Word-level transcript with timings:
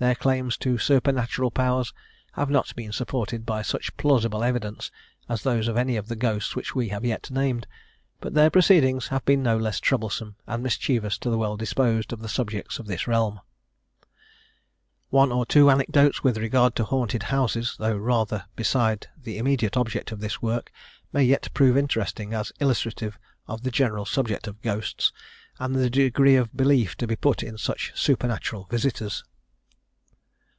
Their 0.00 0.14
claims 0.14 0.56
to 0.58 0.78
supernatural 0.78 1.50
powers 1.50 1.92
have 2.34 2.48
not 2.50 2.72
been 2.76 2.92
supported 2.92 3.44
by 3.44 3.62
such 3.62 3.96
plausible 3.96 4.44
evidence 4.44 4.92
as 5.28 5.42
those 5.42 5.66
of 5.66 5.76
any 5.76 5.96
of 5.96 6.06
the 6.06 6.14
ghosts 6.14 6.54
which 6.54 6.72
we 6.72 6.90
have 6.90 7.04
yet 7.04 7.32
named, 7.32 7.66
but 8.20 8.32
their 8.32 8.48
proceedings 8.48 9.08
have 9.08 9.24
been 9.24 9.42
no 9.42 9.56
less 9.58 9.80
troublesome 9.80 10.36
and 10.46 10.62
mischievous 10.62 11.18
to 11.18 11.30
the 11.30 11.36
well 11.36 11.56
disposed 11.56 12.12
of 12.12 12.20
the 12.20 12.28
subjects 12.28 12.78
of 12.78 12.86
this 12.86 13.08
realm. 13.08 13.40
One 15.10 15.32
or 15.32 15.44
two 15.44 15.68
anecdotes 15.68 16.22
with 16.22 16.38
regard 16.38 16.76
to 16.76 16.84
haunted 16.84 17.24
houses, 17.24 17.74
though 17.76 17.96
rather 17.96 18.44
beside 18.54 19.08
the 19.20 19.36
immediate 19.36 19.76
object 19.76 20.12
of 20.12 20.20
this 20.20 20.40
work, 20.40 20.70
may 21.12 21.24
yet 21.24 21.50
prove 21.54 21.76
interesting, 21.76 22.32
as 22.34 22.52
illustrative 22.60 23.18
of 23.48 23.64
the 23.64 23.72
general 23.72 24.06
subject 24.06 24.46
of 24.46 24.62
ghosts, 24.62 25.12
and 25.58 25.74
the 25.74 25.90
degree 25.90 26.36
of 26.36 26.56
belief 26.56 26.96
to 26.98 27.06
be 27.08 27.16
put 27.16 27.42
in 27.42 27.58
such 27.58 27.90
supernatural 27.96 28.68
visitors. 28.70 29.24